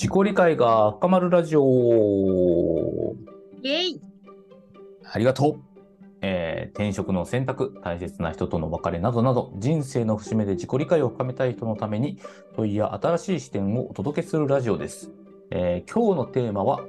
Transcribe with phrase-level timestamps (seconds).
[0.00, 3.16] 自己理解が深まるラジオ。
[3.64, 4.00] イエイ
[5.12, 5.60] ありがとう。
[6.20, 12.20] えー転職の選択、大切な人との別れなどなど、人生の節目で自己理解を深めたい人のために、
[12.54, 15.10] 問いや新しい視点をお届けするラジオです。
[15.50, 16.80] えー今日のテーマは、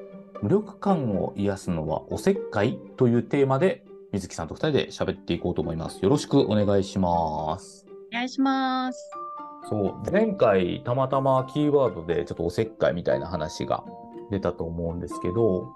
[0.44, 2.78] 無力感を癒すのはおせっかい？
[2.96, 6.00] というテーマで、水木さんと二人で喋っていこうと思います。
[6.04, 7.88] よろしくお願いします。
[8.12, 9.19] お願いします。
[9.70, 13.84] そう、前回たまたまキーワードでちょっとおせっかいみたいな話が
[14.32, 15.72] 出たと思うんですけど、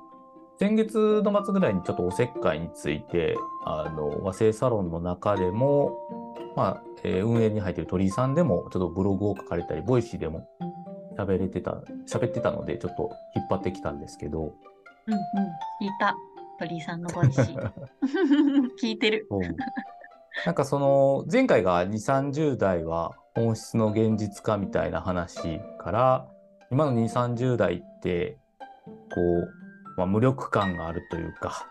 [0.59, 5.97] 先月の末ぐらいにちょっとおせっかいについて、あの、和製サロンの中でも、
[6.55, 10.47] まあ、えー運営に入っている鳥居さんでも、ちょっとブログを書かれたり、 Voicy でも
[11.17, 14.53] 喋れてた、喋ってたので、ちょっと引っ張ってきたんですけど、
[15.07, 15.19] うんうん。
[15.81, 16.15] 聞いた。
[16.59, 17.71] 鳥居さんの Voicy。
[18.81, 19.27] 聞いてる。
[20.45, 26.27] なんかその前回が2、30代は本質の現実化みたいな話から
[26.71, 28.37] 今の2、30代って
[28.85, 31.67] こう、まあ、無力感があるというか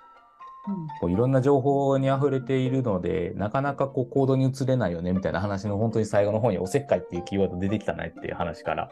[1.00, 8.88] こういろんな情報に溢れているのでなかなかこう行動に移れないよねみたいな話の本当に最後の方におせっかいっていうキーワード出てきたねっていう話から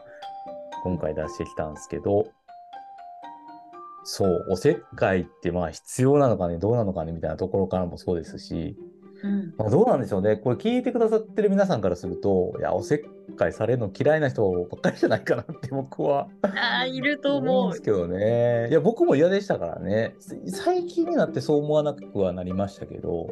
[0.83, 2.27] 今回出してきたんですけど
[4.03, 8.77] そうおせっかいってまあ必要なのかねどうなのかねみたいなところからもそうですし
[9.23, 9.55] うん。
[9.57, 10.37] まあ、どうなんでしょうね。
[10.37, 17.83] これ聞いてくださってる皆さんからすると、いや、おせっかいされるの嫌いな人ばっかりじゃないかなって僕はああ、いると思うんです。
[17.83, 18.69] けどね。
[18.71, 20.15] いや、僕も嫌でしたからね。
[20.47, 23.29] 最近になってそう思わなくはなりましたけど、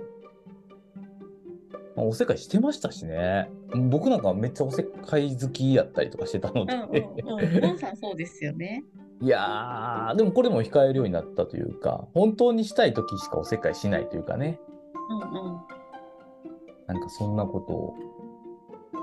[1.97, 3.51] まあ、おせっかいしてましたしね。
[3.91, 7.01] 僕なんかめっちゃおせっかい好きやったりとかしてたのうんうんで。
[7.01, 7.79] うん。
[7.79, 8.85] さんそうですよね。
[9.21, 14.61] いやー、でもこれも控えるようになったというか、本当にしたい時しかおせっかいしないというかね。
[15.11, 15.78] うんうん。
[16.89, 17.95] なんかそんなことを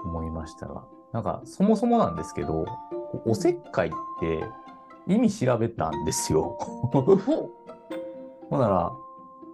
[0.04, 0.84] 思いましたが、
[1.14, 2.66] なんかそもそもなんですけど、
[3.26, 4.44] おせっかいって
[5.08, 6.58] 意味調べたんですよ。
[6.60, 6.98] ほ
[8.58, 8.92] んなら、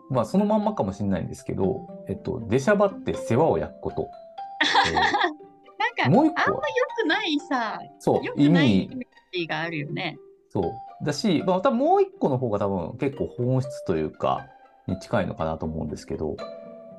[0.10, 4.10] まあそのまんまかもしれないんですけど、えっと、出しゃばって世話を焼くこと。
[4.90, 5.04] え なん
[5.96, 6.64] か、ーもう一個は、あんま良
[7.04, 8.90] くないさ、そう意味、
[9.48, 10.18] があるよね。
[10.50, 10.72] そう。
[11.06, 14.48] だし、まあもう一個の方が多分結構本質というか、
[14.88, 16.38] に近いのかなと思うんですけど、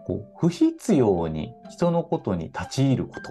[0.07, 3.31] こう不必要に人のことに立ち入ること。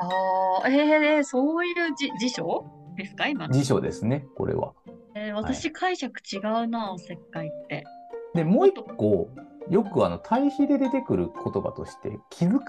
[0.00, 2.64] ああ、えー、そういうじ辞書？
[2.96, 3.54] ですか今の？
[3.54, 4.72] 辞書ですね、これは。
[5.14, 7.84] えー私解釈違うな、おせっかいって。
[8.34, 9.28] で、もう一個、
[9.68, 12.60] よくあの対比で出てくる言葉として、気遣い。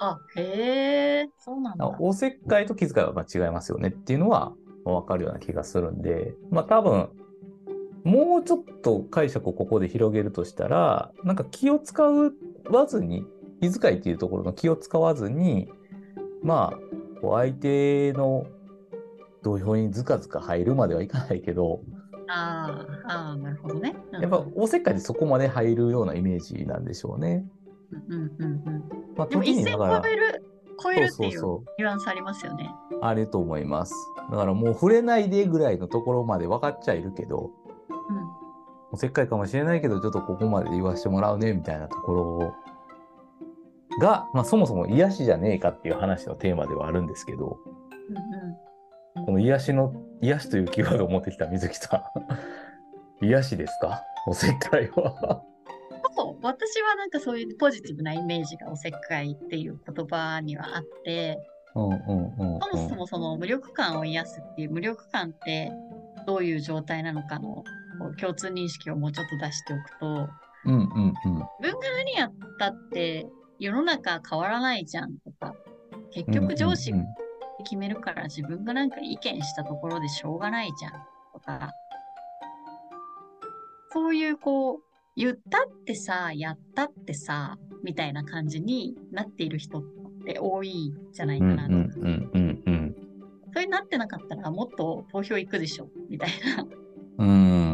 [0.00, 1.96] あ、へえ、そうなんだ。
[1.98, 4.52] おせっかいと気遣いはまあ違いますよねっていうのは
[4.84, 7.10] わかるような気がするんで、まあ多分、
[8.04, 13.26] もうちょっと解釈をここで広げるとしたら、なんか気を使わずに、
[13.60, 15.68] 気遣いっていうところの気を使わずに、
[16.42, 16.78] まあ、
[17.22, 18.46] 相手の
[19.42, 21.80] 土俵にずかずか入るまではいかないけど、
[22.28, 23.96] あーあー、なるほどね。
[24.12, 27.44] うんやっぱおせっかいでそこまで入るようなイメージなんでしょうね。
[28.08, 28.84] うんうんうんうん。
[29.16, 30.44] まあ、でも一線超える、
[30.82, 32.70] 超えるっていうそうそうそうニュアンスありますよね。
[33.02, 33.94] あると思います。
[34.30, 37.50] だからもう触れないでぐらいのところまで分かっちゃいるけど、
[38.92, 42.54] おせっかいかもしれないけど、ちょっとここまで言わせてもらうね、みたいなところ
[44.00, 47.58] が、まあそもそも癒しじゃねえかっていう話のテーマではあるんですけど、
[48.08, 48.56] うんうん
[49.26, 49.92] この癒しの、
[50.22, 52.12] 癒しというキーワードを持ってきた水木さ
[53.20, 53.24] ん。
[53.26, 54.02] 癒しですか？
[54.28, 55.42] おせっかいは。
[56.16, 61.38] そう私はなんかそういうポジティブなイメージがおせっかいっていう言葉にはあって、
[61.74, 61.94] うんうん
[62.38, 62.60] うん、うん。
[62.60, 65.72] そもそもその無力感を癒すっていう無力感って
[66.26, 67.64] どういう状態なのかの
[68.00, 70.28] こう共通認識をもうちょっと出しておくと、
[70.64, 71.14] うんうんうん。
[71.60, 73.28] 自分が何やったって
[73.58, 75.54] 世の中変わらないじゃんとか、
[76.12, 76.92] 結局上司
[77.64, 80.92] 決めるから自分がなんか意見したところでしょうがないじゃん
[81.34, 81.70] とか、
[83.92, 84.80] そういうこう、
[85.16, 89.82] 言ったってさ、やったってさ、みたいな感じになっている人っ
[90.24, 92.00] て多いんじゃないうんかなと。
[92.00, 92.96] うんうんうんうん。
[93.52, 96.64] それになってなかったらもっと投票行くでしょみたいな
[97.18, 97.69] うん。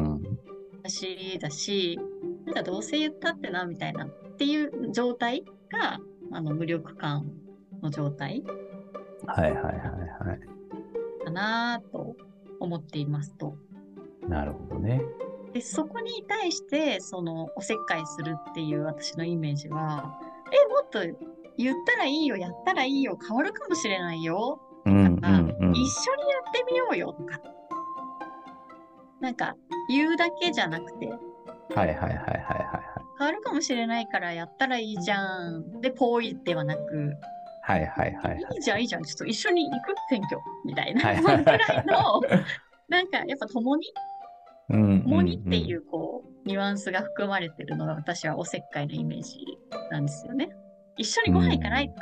[0.87, 1.99] 話だし、
[2.45, 5.99] なんかどうせ言ったってな、みたいなっていう状態が、
[6.33, 7.27] あの、無力感
[7.83, 8.43] の状態
[9.27, 11.25] はいはいはいはい。
[11.25, 12.15] かなと
[12.61, 13.57] 思っていますと。
[14.29, 15.03] なるほどね。
[15.53, 20.19] で、そこに対して、その、おせっかいするっていう私のイメージは、
[20.53, 21.01] え、もっと
[21.57, 25.47] 言ったらいいよ、やったらいいよ、変わるかもしれないよ、うんうんあうん。
[25.73, 27.41] 一緒にやってみようよとか。
[29.21, 29.57] なんか、
[29.89, 31.07] 言うだけじゃなくて、
[31.75, 32.87] はいはいはいはいはい
[33.19, 35.81] 変わるかもしれないからやったらいいじゃん。
[35.81, 37.15] で、ポイではなく、
[37.63, 38.39] はいはいはいはい。
[38.55, 42.21] いいじゃん、いいじゃん、ちょっと一緒に行く選挙みたいな、はいそのくらいの、
[42.89, 43.87] なんかやっぱ共に、
[44.69, 49.39] うん共にっていううこう、ニュアンスが含まれてるのが私はおせっかいのイメージ
[49.91, 50.51] なんですよね。
[50.99, 51.95] 一緒にご飯行かない、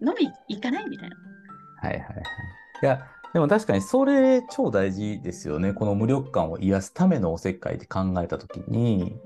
[0.00, 1.16] 飲み行かないみたいな。
[1.16, 1.20] ん。
[1.80, 2.22] はいはいはい。
[2.82, 5.72] いや、でも確かにそれ超大事ですよね。
[5.72, 9.16] この無力感を癒すためのおせっかいって考えたときに、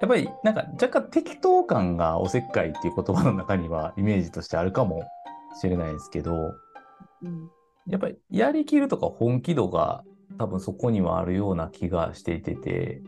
[0.00, 5.02] やっぱりなんか若干適当感がおせっかいっていう言葉の中にはイメージとしてあるかも
[5.60, 6.54] しれないですけど、
[7.22, 7.50] うん。
[7.88, 10.04] やっぱりやりきるとか本気度が
[10.38, 13.02] 多分そこにはあるような気がしていてて、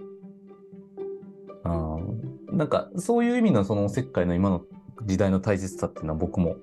[1.65, 4.63] うん、なんかそういう意味のそのおせっかいの今の
[5.05, 6.57] 時代の大切さっていうのは僕も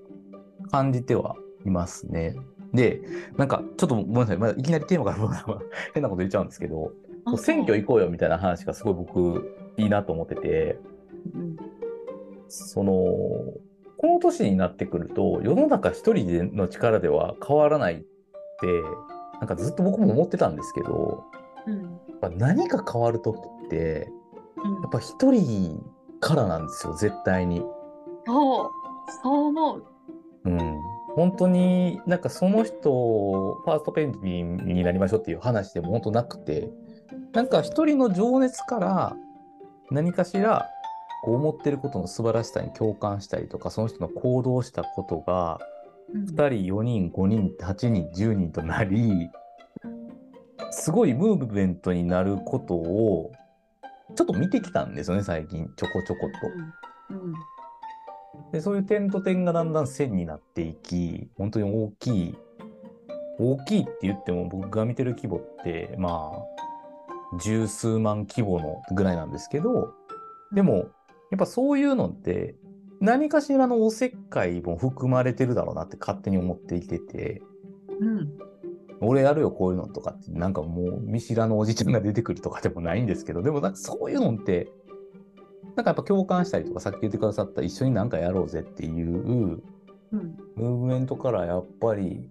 [0.71, 2.36] 感じてはいますね。
[2.74, 3.01] で、
[3.38, 5.62] なんかちょっとごめんなさい、まだいきなりテーマから
[5.94, 6.92] 変なこと言っちゃうんですけど、
[7.25, 10.80] あ選挙行こうよみたいな話がすごい僕いいなと思ってて、
[11.33, 11.56] うん
[12.50, 12.94] その、
[13.98, 18.07] この年になってくると、世の中一人での力では変わらないって、
[19.39, 21.24] なんかずっと僕も思ってたんですけど、
[21.68, 21.81] うん。
[21.83, 24.12] やっぱ何か変わる時って、
[24.57, 24.81] うん。
[24.81, 25.83] やっぱ一人
[26.19, 27.63] からなんですよ、絶対に。
[28.25, 28.69] そう、
[29.24, 29.83] そう思う。
[30.45, 30.78] うん。
[31.19, 32.80] 本当になんかその人、
[33.66, 36.69] ファーストペンギンになりましょうっていう話でも本当なくて、
[37.33, 39.18] なんか一人の情熱から
[39.92, 40.66] 何かしら
[41.25, 45.60] こう思ってることの素晴らしさに共感したりとか、その人の行動したことが
[46.13, 49.30] 2人、4人、5人、8人、10人となり、
[50.72, 53.33] すごいムーブメントになることを
[54.15, 56.30] ちょっと見てきたんですよね、最近、ちょこちょこ
[57.10, 57.13] と。
[57.13, 57.24] うん。
[57.24, 57.33] うん。
[58.51, 62.38] で、そういう点と点がだんだん線になっていき、本当に大きい、
[63.38, 69.94] 大きいって言っても僕が見てる規模って、まあ、十数万規模のぐらいなんですけど、
[70.54, 70.90] でも、
[71.31, 72.56] やっぱそういうのって、
[73.00, 77.42] 何かしらのおせっかいも含まれてるだろうなって勝手に思っていてて、
[78.01, 78.30] うん。
[79.01, 84.69] 俺やるよこういうのとかって、なんかもう見知らぬおじちゃんが出てくるとかでもないんですけど、でもなんかそういうのって、
[85.79, 89.63] なんかやっぱ共感したりとか、さっき言ってくださった一緒になんかやろうぜっていう、うん
[90.11, 92.29] ムーブメントからやっぱり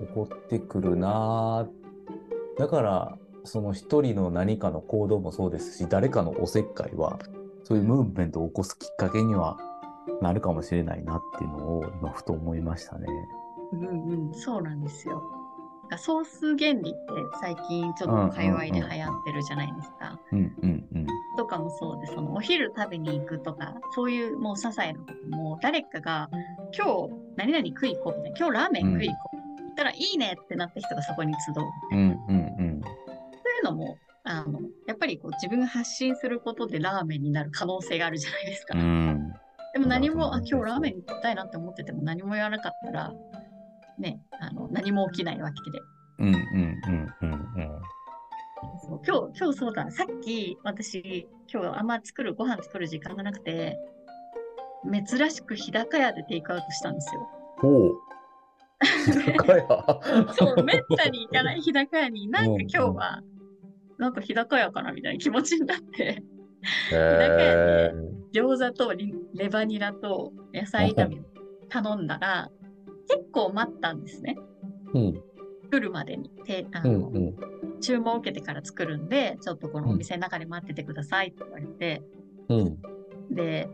[0.00, 7.20] 起こってくるなぁだから、その一人の何かの行動もそうですし、誰かのおせっかいは、
[7.62, 9.56] そういうムーブメントを起こすきっかけには
[10.20, 13.06] なるかもしれないなっていうのを今ふと思いましたね。
[13.72, 15.22] うんうん、そうなんですよ。
[15.98, 16.92] ソース原理って
[17.40, 20.18] 最近ちょっと界隈で流行ってるじゃないですか。
[20.32, 21.06] うんうんうん。
[21.36, 26.28] とかもそうで、そのお昼食べに行くとか、そういうもう些細なことも、誰かが
[26.76, 29.36] 今日何々食い行こうみたいな、今日ラーメン食い行こう。
[29.58, 31.54] 言ったらいいねってなった人がそこに集う。
[31.54, 31.98] そううん
[32.28, 32.80] うんうん。
[32.80, 38.78] いうのも、あの、やっぱりこう自分が発信することでラーメンになる可能性があるじゃないですか。
[38.78, 39.32] うん。
[39.72, 43.12] でも何も、あ、なるほど今日ラーメン食いたいなって思ってても何も言わなかったら、
[43.98, 45.80] ね、あの、何も起きないわけで。
[46.18, 47.80] うんうんうんうんうん。
[48.86, 53.78] そう今日、今日そうだ、さっき私、今日あんま作る、ご飯作る時間がなくて、
[54.84, 57.28] 珍しく日高屋でテイクアウトしたんですよ。
[57.58, 57.94] ほう。
[58.82, 60.00] 日高屋？
[60.34, 63.22] そう、めったに行かない日高屋に、なんかうん今日は、
[63.98, 66.22] なんか日高屋かなみたいな気持ちになって、
[66.92, 67.92] へ
[68.32, 71.22] 餃子とリレバニラと野菜炒め
[71.68, 72.50] 頼んだら、
[73.08, 74.36] 結構待ったんですね。
[74.94, 75.22] うん
[75.70, 76.30] 来るまでに。
[76.44, 77.34] てあうのんうん
[77.80, 82.02] 注文を受けてから作るんで、ちょっとこのお店の中で待っててくださいって言われて、
[82.48, 82.78] うん。
[83.34, 83.68] で、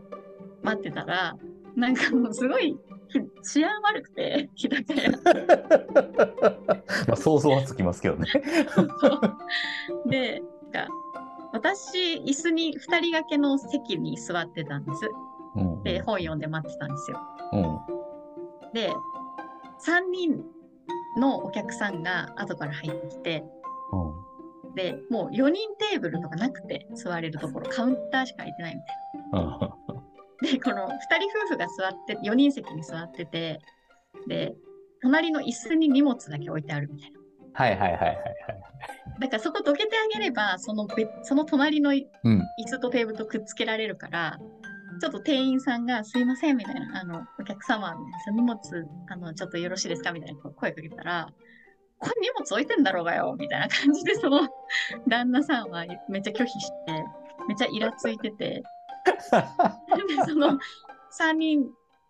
[0.63, 1.37] 待ってたら、
[1.75, 2.77] なんかもうすごい
[3.07, 5.11] ひ治安悪くて、日高屋。
[7.07, 8.27] まあ想像はつきますけどね。
[10.07, 10.41] で、
[10.71, 10.93] なんか
[11.53, 15.09] 私、椅子に2人掛けの席に座ってたんです。
[15.55, 17.19] うんで、本読んで待ってたんですよ。
[17.53, 17.79] うん
[18.73, 18.93] で、
[19.85, 20.43] 3人
[21.17, 23.43] のお客さんが後から入ってきて、
[24.75, 29.59] で、もう4人テーブルとかなくて、座れるところ、カウンターしか空いてないみたいうんな。
[30.41, 33.59] で、この2人夫婦が座って、4人席に座ってて、
[34.27, 34.53] で、
[35.01, 37.19] 隣の椅子に荷物だけ置いてあるみたいな。
[37.53, 38.15] はいはいはいはいはい。
[39.19, 44.39] だからそこどけてあげれば、その別その隣の椅うん子とテーブルとくっつけられるから、
[45.01, 47.95] ちょっと店員さんが、すいません、みたいな、あの、お客様、
[48.31, 48.57] 荷物、
[49.09, 50.11] あの、ちょっとよろしいですか？
[50.11, 51.27] みたいな声かけたら、
[51.97, 54.47] これ荷物置いてんだろうがよ、みたいな感じで、その、
[55.07, 56.91] 旦那さんはめっちゃ拒否して、
[57.47, 58.61] めっちゃイラついてて、
[60.27, 60.59] その、
[61.19, 61.65] 3人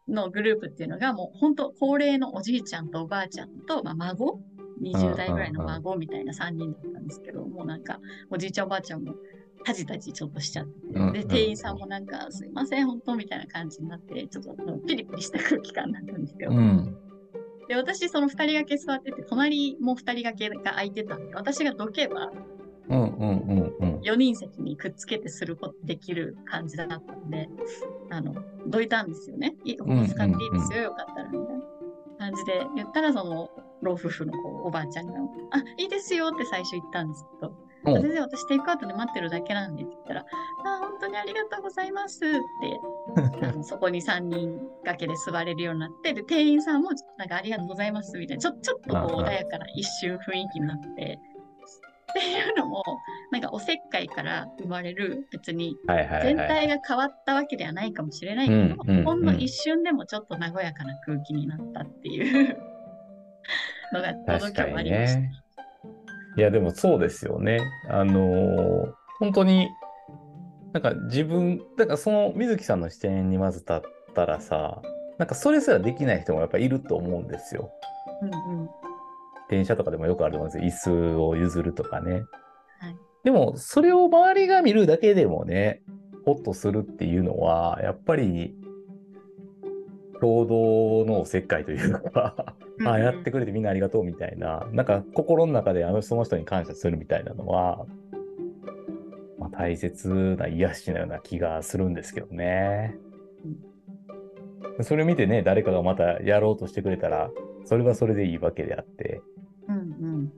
[0.09, 4.41] のグループっていうのが、もう本当高齢のおじいちゃんとおばあちゃんと、まあ、孫
[4.81, 9.13] ？20代ぐらいの孫みたいな3人だったんですけど、もうなんか、おじいちゃんおばあちゃんも、
[9.63, 14.55] タジタジちょっとしちゃって、うんで、店員さんもなんか、すいません、本当みたいな感じになって、ちょっと
[14.87, 16.51] ピリピリした空気感だったんですよ。
[16.51, 16.97] うん。
[17.67, 22.31] で、私、その二人掛け座ってて、隣も二人掛けが空いてたんで、私がどけば
[22.89, 23.99] うんうんうんうん。
[24.01, 27.47] 4人席にくっつけてすることできる感じだったんで、
[28.09, 28.35] あの、
[28.67, 29.55] どいたんですよね。
[29.63, 31.63] いい、ここ使っていいですよ、よかったら、みたいな
[32.17, 33.49] 感じで言ったら、その、
[33.81, 35.13] 老夫婦のこうおばあちゃんが、
[35.51, 37.53] あ、いいですよって最初言ったんですけど、
[37.85, 38.01] うん。
[38.01, 40.25] 全然私テイクアウトで待ってるだけなんでって言ったら、
[40.65, 42.29] あ、本当にありがとうございますっ
[42.61, 42.79] て、
[43.47, 51.19] あのそこに3人掛けで座れるようになって、で、店員さんもなんかありがとうございますみたいな、ちょちょっとこう穏やかな一瞬雰囲気になって、
[52.11, 52.83] っていうのも、
[53.31, 55.77] なんかおせっかいから生まれる別に
[56.21, 56.47] 全はい。
[56.47, 62.57] 体が変わったわけではないかもしれないけど、ほんの一瞬でもちょっと和やかな空気になったっていう。
[63.93, 65.21] のが確届きはありました。
[66.41, 66.43] ね。
[66.43, 67.59] いや、でもそうですよね。
[67.89, 69.69] あのー本当に、
[70.73, 73.81] なんか自分、だからその水木さんの視点にまず立っ
[74.15, 74.81] たらさ、
[75.19, 77.71] なんかそれすらできない人もやっぱいると思うんですよ。
[78.23, 78.69] うんうん
[79.49, 80.95] 電車とかでもよくあると思うんですよ。
[80.95, 82.23] 椅子を譲るとかね。
[82.79, 85.83] はいでも、それを周りが見るだけでもね、
[86.25, 88.55] ホッとするっていうのは、やっぱり、
[90.19, 97.85] 共同のおせっかいというか、うんあやってくれてみんなありがとうみたいな、なんか心の中であのその人に感謝するみたいなのは、
[99.39, 102.95] まあ、大切な癒しのような気がするんですけどね。
[104.81, 107.29] それを見てね、誰かがまたやろうとしてくれたら、
[107.65, 109.21] それはそれでいいわけであって、
[109.67, 110.33] うんうん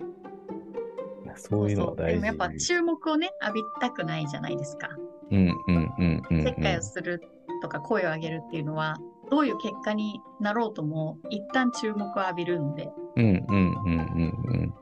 [1.35, 2.13] そういうのは大事。
[2.13, 4.89] でもやっぱ注目をね浴びたくないじゃないですか。
[5.31, 6.43] うんうんうんうん、うん。
[6.43, 7.21] 切開をする
[7.61, 8.97] とか声を上げるっていうのは
[9.33, 14.73] どういう結果になろうとも一旦注目を浴びるんでっうんうんうんうんうん。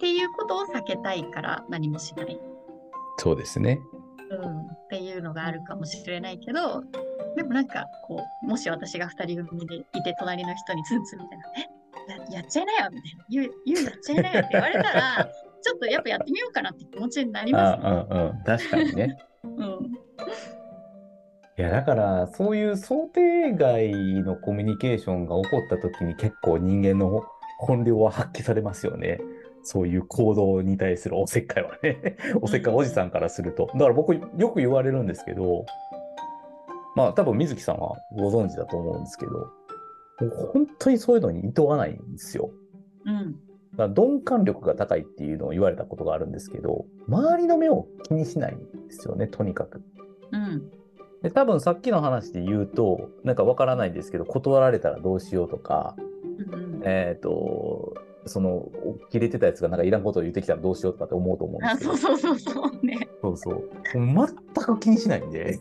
[0.00, 2.40] ていうことを避けたいから何もしない、
[3.18, 3.78] そうですね。
[4.28, 6.82] うん、っていうのがあるかもしれないけど
[7.36, 11.44] でもなんかこうもし私が二人組でいて隣の人にツンツンみたいな
[12.26, 15.30] 「えややっちゃいなよ」みたいな「ゆうゆうやっちゃいなよ」って言われたら
[15.62, 17.86] ちょっとやっぱやってみようかなって気持ちになりますね。
[17.86, 18.42] あうんうん。
[18.42, 19.16] 確かにね。
[19.44, 19.91] うん
[21.58, 23.92] いや、だから、そういう想定外
[24.22, 27.24] のコミュニケーションが起こった時に結構人間の
[27.58, 29.20] 本領は発揮されますよね。
[29.62, 32.16] そういう行動に対するおせっかいはね。
[32.40, 33.66] おせっかいおじさんからすると。
[33.74, 35.64] だから僕よく言われるんですけど、
[36.96, 39.46] まあ多分水木さんはご存知だと思うんですけど、も
[40.20, 42.50] う本当にそういうのに厭わないんですよ。
[43.04, 43.36] うん
[43.72, 49.82] だから鈍感力が高いっていうのを言われたことがあるんですけど、周りの目を気にしないんですよね、とにかく。
[50.32, 50.81] うん
[51.22, 57.94] で、多分さっきの話で言うと、なんかわからないんですけど、断られたらどうしようとか、うんうんえっ、と、
[58.26, 58.68] その、
[59.10, 63.08] 切れてたやつがなんかいらんことを言ってきたらどうしようとかって思うと思うんであすけど、そうそうそうそうね。
[63.20, 63.70] そうそう。
[63.94, 65.58] 全く気にしないんで。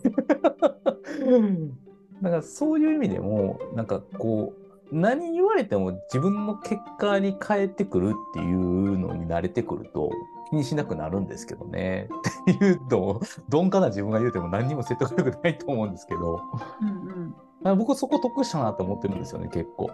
[2.22, 4.54] だからそういう意味でも、なんかこ
[4.92, 10.12] う、何言われても自分の結果に変えてくるっていうのに慣れてくると、
[10.52, 12.10] 気にしなくなるんですけどね。
[12.52, 16.42] っていうのを、鈍感な自分が言うても何にも説得力ないと思うんですけど、
[16.82, 19.92] うんあ僕そこ得したなと思ってるんですよね、結構。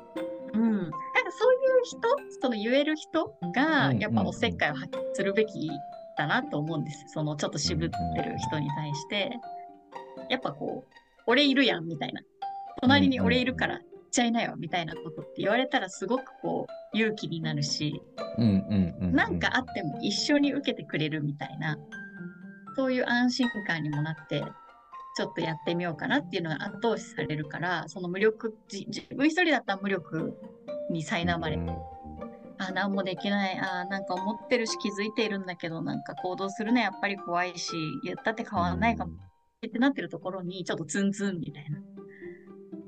[0.54, 0.62] うん。
[0.62, 0.78] うん。
[0.78, 0.96] なんか
[1.32, 2.00] そういう人、
[2.42, 5.70] その言える人が、うんやっぱおせっかいを発揮するべき
[6.18, 7.06] だなと思うんです。
[7.10, 9.32] そのちょっと渋ってる人に対して、
[10.30, 10.94] やっぱこう、
[11.28, 12.22] 俺いるやんみたいな。
[12.82, 13.82] 隣に俺いるから、
[14.18, 18.02] ちゃいなよみたいなことって言われたらすごくこう、勇気になるし、
[18.40, 19.16] うんうんうん、うん。
[19.16, 21.78] なんかあっても一緒に受けてくれるみたいな、
[22.76, 24.44] そういう安心感にもなって、
[25.16, 30.36] ちょっとやってみようかなっていうのが後押しされるから、その無力、じ自分一人だったら無力
[30.90, 31.64] に苛まれて、
[32.58, 41.80] あ、なんもできない、あ、なんか思ってるし気づいているんだけど、なんか行動するのやっぱり怖いし、言ったって変わらないかもってなってるところに、ちょっとツンツンみたいな。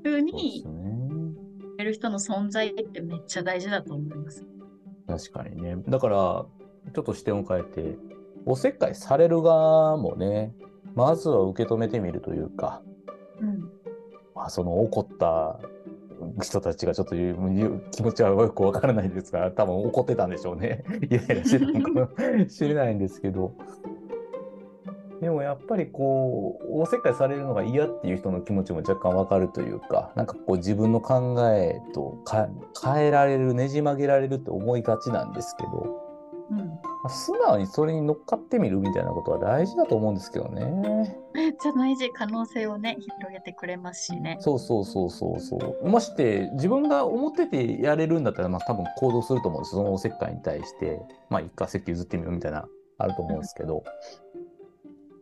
[0.02, 0.64] 風に
[1.84, 4.44] る人の存在ってめっちゃ大事だと思います。
[5.06, 5.76] 確かにね。
[5.88, 6.16] だから、
[6.94, 7.96] ちょっと視点を変えて、
[8.46, 10.54] おせっかいされる側もね、
[10.94, 12.82] まずは受け止めてみるというか、
[13.40, 13.60] うん。
[14.34, 15.60] まあ、その怒った
[16.42, 17.14] 人たちがちょっと
[17.90, 20.84] 気持ちはよくわからないですが、多分怒ってたんでしょうね。
[21.02, 23.54] イライラしてたのかもしれないんですけど。
[25.20, 32.48] でもやっぱりこう、おせっかいされるのが嫌っていう人の気持ちも若干わかるというか、なんかこう自分の考えとか
[32.82, 36.10] 変えられる、ねじ曲げられるって思いがちなんですけど、
[36.50, 36.58] うん。
[36.58, 36.66] ま
[37.04, 40.64] あ素直にそれに乗っかってみるみたいなことは大事だと思うんですけどね。
[41.34, 42.10] めっちゃ大事。
[42.12, 44.38] 可能性をね、広げてくれますしね。
[44.40, 45.88] そうそうそうそうそう。
[45.88, 50.98] まして自分が思っててやれるんだったら、まあ多分行動すると思うんですそのおせっかいに対して、
[51.28, 53.84] まあ一回席譲ってみようみたいな、あると思うんですけど、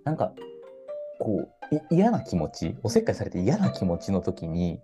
[0.08, 0.32] なんか、
[1.18, 4.80] こう、い嫌な気持ち、おせっかいされて嫌な気持ちの時に、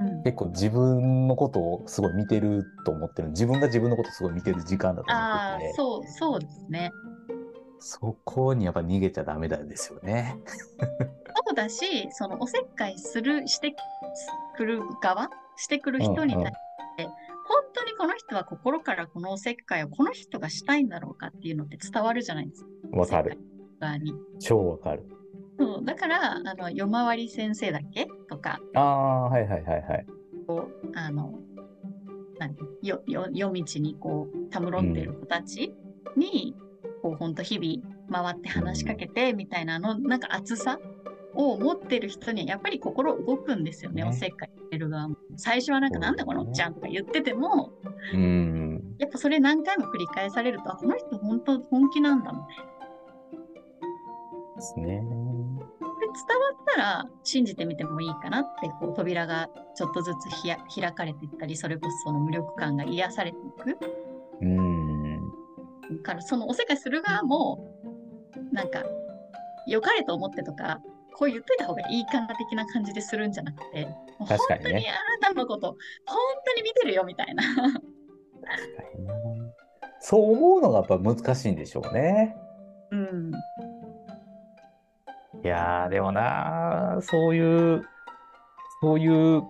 [0.00, 3.28] うん、結構自分のことをすごい見てると思ってる。
[3.28, 6.90] 自分が自分のことをすごい見てる時間だと思ってて、そうそうですね。
[7.78, 10.38] そこにやっぱ逃げちゃダメなんですよね。
[10.80, 13.76] そうだし、そのおせっかいする、して
[14.56, 16.50] くる側、してくる人に対し
[16.96, 17.04] て、
[17.46, 22.68] 本当にこの人は心からこのおせっかいをこの人がしたいんだろうかっていうのって伝わるじゃないですか。
[22.90, 23.38] わかる。
[23.80, 24.14] 側に。
[24.40, 25.04] 超わかる。
[25.58, 28.08] そうだから、あの夜回り先生だっけ？
[28.28, 30.06] とか、ああ、はいはいはいはい。
[30.96, 31.32] あの、
[32.38, 35.72] 何よよ夜道にこう、たむろってる子たち
[36.16, 36.56] に、
[37.02, 40.80] こう、本当日々回って話しかけてみたいなの、なんか熱さ
[41.34, 45.16] を持ってる人にはやっぱり心動くんですよね、ねおせっかいしてる側も。
[45.36, 47.72] 最初はなんか、なんだこのおっちゃんとか言ってても、
[48.12, 48.82] うん。
[48.98, 52.73] やっぱそれ何回も繰り返されると、あこの人本当本気なんだみたいな。
[54.56, 54.84] ですね。
[54.86, 63.78] で伝わったら信じてみてもいいかなってこう扉がちょっとずつひや開かれていったりそれこそその無力感が癒されていく
[64.42, 65.20] うん。
[65.98, 67.74] だからそのおせっかいする側も
[68.52, 68.84] なんか
[69.66, 70.80] 良かれと思ってとか
[71.16, 77.80] こう言っといた方がいいかな的な感じでするんじゃなくてもう本確かにね当にあなたのこと本当に見てるよみたいな確か
[78.98, 79.14] にな
[80.00, 82.36] そう思うのがやっぱ難しいんでしょうね。
[82.90, 83.32] うん
[85.44, 87.86] いやー、でもなー、そういう、
[88.80, 89.42] そういう、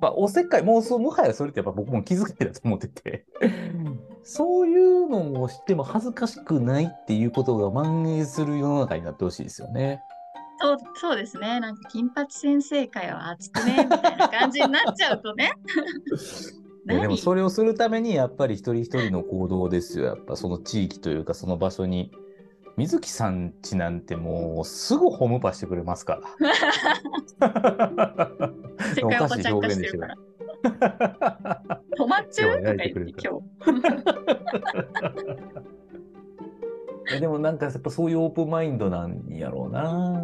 [0.00, 3.26] まあ、おせっかい、もうそう、もはやそれってやっぱ僕も気づけだと思ってて、
[4.24, 10.02] そういうのをしても恥ずかしくないっていうことが蔓延する世の中になってほしいですよね。
[10.58, 15.52] そうそうですねなんか金八先生会は熱くねみたいな感じになっちゃうとね
[16.86, 17.18] でも何？
[17.18, 20.06] それをするためにやっぱり一人一人の行動ですよ。
[20.06, 22.10] やっぱその地域というかその場所に。
[22.76, 26.20] 水木さんちなんてもうすぐホームパしてくれますか
[27.40, 27.48] ら。
[29.02, 30.16] おばちゃん化してるから。
[31.98, 33.46] 止まっちゃうとか言って今日。
[37.16, 40.20] えでもなんかやっぱそういうオープンマインドなんやろうな。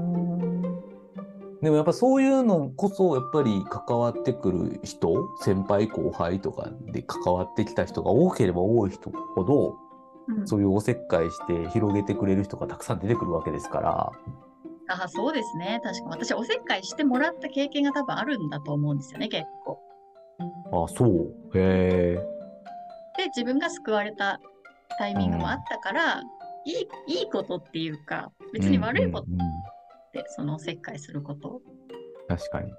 [1.63, 9.92] でもやっぱそういうのこそやっぱり関わってくる人、先輩後輩とかで関わってきた人が多ければ多い人ほど、うん
[10.45, 14.13] そういうおせっかいして広げてくれる人がたくさん出てくるわけですから。
[14.89, 15.81] あそうですね。
[15.83, 19.79] 確か私、おせっかいしてもらった経験が多分あるんだと思うんですよね、結構。
[20.85, 21.59] あ、そう。
[21.59, 22.33] へえ。
[23.17, 24.41] で、自分が救われた
[24.99, 26.23] タイミングもあったから、
[26.65, 29.51] いいいいことっていうか、別に悪いことうんうんうんっ
[30.13, 31.61] て、そのおせっかいすること。
[32.29, 32.73] 確かに。
[32.73, 32.77] お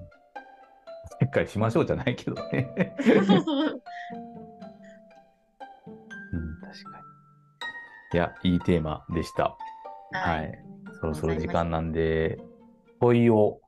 [1.19, 2.95] せっかいしましょうじゃないけどね。
[3.03, 3.81] そうそう
[8.13, 9.43] いや、いいテーマでした。
[9.43, 9.57] は
[10.11, 10.51] はい。
[10.51, 10.51] い。
[11.01, 12.39] そろそろ時間なんで、
[12.99, 13.59] 問いを。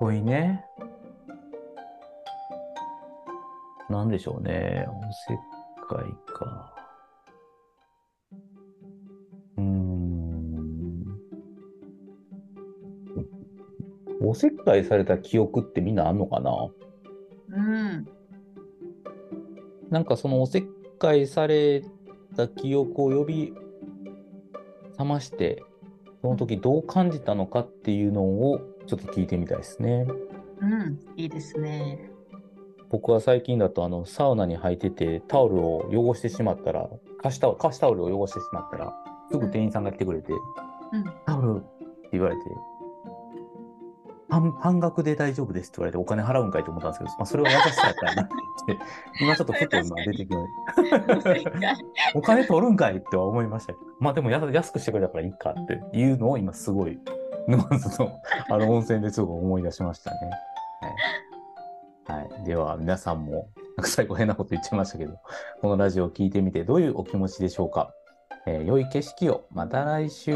[0.00, 0.64] 問いね。
[3.90, 4.86] なんでしょうね。
[4.88, 4.92] お
[5.28, 5.36] せっ
[5.88, 6.74] かいか。
[9.56, 11.04] うーん。
[14.20, 16.68] おせっかいされた記憶ってみんなあんのかな？
[17.48, 18.06] うん。
[19.90, 20.64] なんかそのおせっ
[20.98, 21.82] かいされ
[22.34, 23.54] た記憶を呼び
[24.92, 25.62] 覚まして、
[26.22, 30.06] その時どう感じたのかっていうのをちょっと聞いてみたいですね。
[30.60, 30.98] うん。
[31.16, 32.10] いいですね。
[32.90, 36.88] 僕は最近だとあのサウナに入っててタオルを汚してしまったら、
[37.22, 38.94] 貸しタオル貸しタオルを汚してしまったら、
[39.30, 41.04] すぐ店員さんが来てくれて、うん。
[41.26, 42.42] タオルって言われて、
[44.28, 48.32] 半半額で大丈夫ですって言われてお金払うんかいと思ったんですけど、まあ、それは優しさやったらなって、
[49.20, 50.38] 今ちょっとふと今出てきま
[51.16, 51.76] おせっかい。
[52.14, 56.98] お金取るんかいっては思いましたけど、まあでもや安くしてくれたからいいかっていうのを今すごい、
[57.46, 60.16] 沼津のあの温泉ですごい思い出しましたね。
[62.06, 62.20] はい。
[62.20, 65.18] はい、では皆さんも、なんか最後変なこと言っちゃいましたけど、
[65.60, 67.92] このラジオを聞いてみてどういうお気持ちでしょうか。
[68.46, 69.46] えー良い景色を。
[69.50, 70.34] また来週。